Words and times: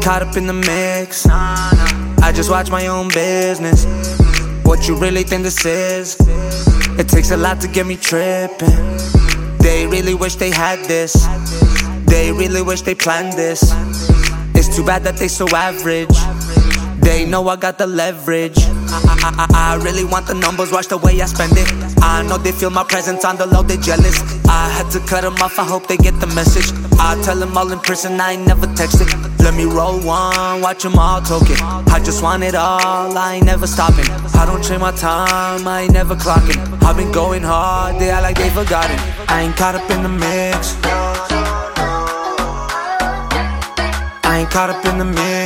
caught 0.00 0.22
up 0.22 0.36
in 0.36 0.46
the 0.46 0.52
mix. 0.52 1.26
I 1.28 2.32
just 2.34 2.50
watch 2.50 2.70
my 2.70 2.86
own 2.86 3.08
business. 3.08 3.84
What 4.64 4.88
you 4.88 4.96
really 4.96 5.22
think 5.22 5.42
this 5.42 5.64
is? 5.64 6.16
It 6.98 7.08
takes 7.08 7.30
a 7.30 7.36
lot 7.36 7.60
to 7.60 7.68
get 7.68 7.86
me 7.86 7.96
tripping. 7.96 8.68
They 9.58 9.86
really 9.86 10.14
wish 10.14 10.36
they 10.36 10.50
had 10.50 10.78
this. 10.86 11.12
They 12.06 12.32
really 12.32 12.62
wish 12.62 12.82
they 12.82 12.94
planned 12.94 13.34
this. 13.34 13.62
It's 14.54 14.74
too 14.74 14.84
bad 14.84 15.04
that 15.04 15.16
they 15.16 15.28
so 15.28 15.46
average. 15.48 16.16
They 17.00 17.26
know 17.26 17.48
I 17.48 17.56
got 17.56 17.78
the 17.78 17.86
leverage. 17.86 18.58
I, 18.92 19.00
I, 19.38 19.74
I, 19.74 19.84
really 19.84 20.04
want 20.04 20.26
the 20.26 20.34
numbers, 20.34 20.72
watch 20.72 20.88
the 20.88 20.98
way 20.98 21.20
I 21.20 21.26
spend 21.26 21.52
it. 21.56 21.68
I 22.02 22.22
know 22.22 22.38
they 22.38 22.52
feel 22.52 22.70
my 22.70 22.84
presence 22.84 23.24
on 23.24 23.36
the 23.36 23.46
low, 23.46 23.62
they 23.62 23.76
jealous. 23.76 24.18
I 24.46 24.68
had 24.68 24.90
to 24.92 25.00
cut 25.00 25.22
them 25.22 25.34
off, 25.34 25.58
I 25.58 25.64
hope 25.64 25.86
they 25.86 25.96
get 25.96 26.18
the 26.20 26.26
message. 26.28 26.72
I 26.98 27.20
tell 27.22 27.36
them 27.36 27.56
all 27.56 27.70
in 27.70 27.78
person, 27.80 28.20
I 28.20 28.32
ain't 28.32 28.46
never 28.46 28.66
texted. 28.66 29.08
Let 29.38 29.54
me 29.54 29.64
roll 29.64 30.00
one, 30.00 30.60
watch 30.60 30.82
them 30.82 30.98
all 30.98 31.20
talking. 31.20 31.56
I 31.60 32.00
just 32.04 32.22
want 32.22 32.42
it 32.42 32.54
all, 32.54 33.16
I 33.16 33.34
ain't 33.34 33.46
never 33.46 33.66
stopping. 33.66 34.08
I 34.34 34.44
don't 34.46 34.62
trade 34.62 34.80
my 34.80 34.92
time, 34.92 35.66
I 35.66 35.82
ain't 35.82 35.92
never 35.92 36.14
clocking. 36.16 36.58
I've 36.82 36.96
been 36.96 37.12
going 37.12 37.42
hard, 37.42 38.00
they 38.00 38.10
act 38.10 38.22
like 38.22 38.36
they 38.36 38.50
forgotten. 38.50 38.98
I 39.28 39.42
ain't 39.42 39.56
caught 39.56 39.74
up 39.76 39.88
in 39.90 40.02
the 40.02 40.08
mix. 40.08 40.76
I 44.24 44.38
ain't 44.40 44.50
caught 44.50 44.70
up 44.70 44.84
in 44.86 44.98
the 44.98 45.04
mix. 45.04 45.39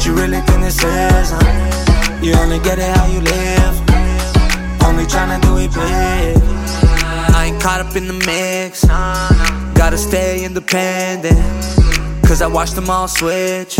What 0.00 0.06
you 0.06 0.14
really 0.14 0.40
think 0.40 0.62
this 0.62 0.82
is, 0.82 1.30
huh? 1.30 2.20
You 2.22 2.32
only 2.36 2.58
get 2.60 2.78
it 2.78 2.96
how 2.96 3.04
you 3.04 3.20
live. 3.20 3.76
Only 4.82 5.04
tryna 5.04 5.42
do 5.42 5.58
it 5.58 5.68
big. 5.74 6.42
I 7.36 7.50
ain't 7.52 7.62
caught 7.62 7.82
up 7.82 7.94
in 7.94 8.06
the 8.06 8.14
mix. 8.14 8.82
Gotta 9.74 9.98
stay 9.98 10.42
independent. 10.46 11.36
Cause 12.24 12.40
I 12.40 12.46
watched 12.46 12.76
them 12.76 12.88
all 12.88 13.08
switch. 13.08 13.78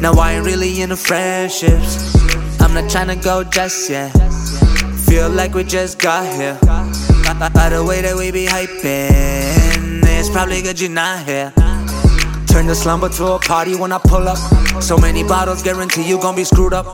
Now 0.00 0.12
I 0.12 0.34
ain't 0.34 0.46
really 0.46 0.80
into 0.80 0.94
friendships. 0.94 2.14
I'm 2.60 2.72
not 2.72 2.84
tryna 2.84 3.20
go 3.20 3.42
just 3.42 3.90
yet. 3.90 4.12
Feel 5.08 5.28
like 5.28 5.54
we 5.54 5.64
just 5.64 5.98
got 5.98 6.24
here. 6.36 6.56
By 6.62 7.68
the 7.68 7.84
way 7.84 8.00
that 8.00 8.14
we 8.14 8.30
be 8.30 8.46
hyping, 8.46 10.04
it's 10.04 10.30
probably 10.30 10.62
good 10.62 10.80
you're 10.80 10.88
not 10.88 11.26
here. 11.26 11.52
Turn 12.52 12.66
the 12.66 12.74
slumber 12.74 13.08
to 13.08 13.24
a 13.32 13.38
party 13.38 13.74
when 13.74 13.92
I 13.92 13.98
pull 13.98 14.28
up. 14.28 14.36
So 14.82 14.98
many 14.98 15.24
bottles, 15.24 15.62
guarantee 15.62 16.06
you 16.06 16.20
gon' 16.20 16.36
be 16.36 16.44
screwed 16.44 16.74
up. 16.74 16.84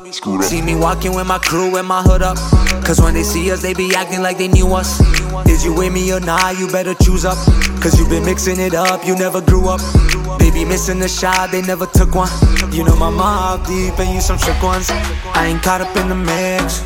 See 0.41 0.63
me 0.63 0.77
walking 0.77 1.17
with 1.17 1.27
my 1.27 1.39
crew 1.39 1.77
and 1.77 1.89
my 1.89 2.01
hood 2.01 2.23
up. 2.23 2.37
Cause 2.85 3.01
when 3.01 3.15
they 3.15 3.25
see 3.25 3.51
us, 3.51 3.61
they 3.61 3.75
be 3.75 3.93
acting 3.93 4.23
like 4.23 4.39
they 4.39 4.47
knew 4.47 4.73
us. 4.73 5.01
Is 5.49 5.65
you 5.65 5.75
with 5.75 5.93
me 5.93 6.13
or 6.13 6.21
not? 6.21 6.57
You 6.61 6.69
better 6.69 6.95
choose 6.95 7.25
up. 7.25 7.37
Cause 7.83 7.99
you 7.99 8.09
been 8.09 8.25
mixing 8.25 8.61
it 8.61 8.73
up, 8.73 9.05
you 9.05 9.17
never 9.17 9.41
grew 9.41 9.69
up. 9.69 9.81
They 10.39 10.53
be 10.53 10.65
missing 10.65 11.01
the 11.01 11.09
shot, 11.09 11.51
they 11.51 11.63
never 11.63 11.87
took 11.87 12.15
one. 12.15 12.31
You 12.71 12.85
know 12.85 12.95
my 12.95 13.11
mouth 13.11 13.67
deep 13.67 13.99
and 13.99 14.15
you 14.15 14.21
some 14.21 14.39
trick 14.39 14.63
ones. 14.63 14.89
I 15.35 15.47
ain't 15.49 15.61
caught 15.65 15.81
up 15.81 15.97
in 15.97 16.09
the 16.09 16.15
mix. 16.15 16.85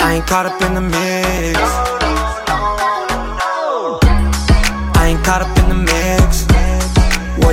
I 0.00 0.14
ain't 0.14 0.26
caught 0.26 0.46
up 0.46 0.62
in 0.62 0.72
the 0.72 0.80
mix. 0.80 1.07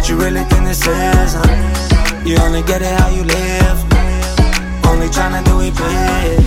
What 0.06 0.12
you 0.12 0.22
really 0.24 0.44
think 0.44 0.66
this 0.66 0.86
is, 0.86 1.34
huh? 1.34 2.22
You 2.24 2.38
only 2.38 2.62
get 2.62 2.84
it 2.84 3.00
how 3.00 3.10
you 3.10 3.24
live. 3.24 3.84
Only 4.86 5.08
tryna 5.08 5.44
do 5.44 5.62
it 5.62 5.76
big. 5.76 6.40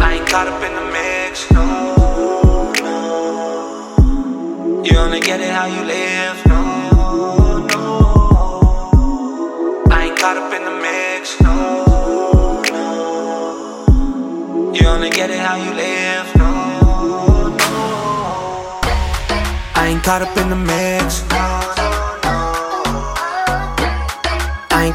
I 0.00 0.12
ain't 0.14 0.28
caught 0.28 0.46
up 0.46 0.62
in 0.62 0.72
the 0.78 0.84
mix. 0.92 1.50
No, 1.50 2.72
no. 2.78 4.84
You 4.84 4.98
only 4.98 5.18
get 5.18 5.40
it 5.40 5.50
how 5.50 5.66
you 5.66 5.82
live. 5.82 6.46
No, 6.46 7.66
no. 7.72 7.82
I 9.90 10.04
ain't 10.04 10.16
caught 10.16 10.36
up 10.36 10.52
in 10.54 10.64
the 10.64 10.70
mix. 10.70 11.40
No, 11.40 12.62
no. 12.70 13.90
You 14.72 14.86
only 14.86 15.10
get 15.10 15.28
it 15.28 15.40
how 15.40 15.56
you 15.56 15.74
live. 15.74 16.36
No, 16.36 17.48
no. 17.48 18.80
I 19.74 19.88
ain't 19.88 20.04
caught 20.04 20.22
up 20.22 20.36
in 20.36 20.50
the 20.50 20.54
mix. 20.54 20.89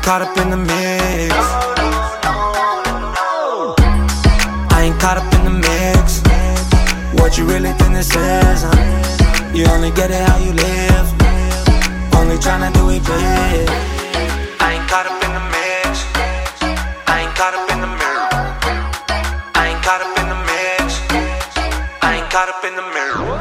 caught 0.05 0.21
up 0.21 0.37
in 0.37 0.51
the 0.51 0.57
mix. 0.57 1.33
I 4.69 4.83
ain't 4.83 4.99
caught 5.01 5.17
up 5.17 5.33
in 5.33 5.43
the 5.45 5.55
mix. 5.65 6.21
What 7.19 7.39
you 7.39 7.45
really 7.45 7.71
think 7.73 7.95
this 7.95 8.13
is? 8.13 8.61
Huh? 8.69 9.51
You 9.51 9.65
only 9.65 9.89
get 9.89 10.11
it 10.11 10.21
how 10.29 10.37
you 10.37 10.53
live. 10.53 11.07
Only 12.13 12.37
tryna 12.37 12.71
do 12.77 12.87
it 12.91 13.01
big. 13.01 13.67
I 14.61 14.77
ain't 14.77 14.87
caught 14.87 15.07
up 15.09 15.17
in 15.25 15.31
the 15.33 15.45
mix. 15.55 16.05
I 17.09 17.25
ain't 17.25 17.33
caught 17.33 17.55
up 17.57 17.67
in 17.73 17.81
the. 17.81 17.89
I 19.57 19.73
ain't 19.73 19.81
caught 19.81 20.01
up 20.05 20.13
in 20.21 20.27
the 20.29 20.39
mix. 20.51 21.01
I 22.05 22.21
ain't 22.21 22.29
caught 22.29 22.49
up 22.53 22.63
in 22.63 22.75
the 22.75 22.85
mirror. 22.93 23.34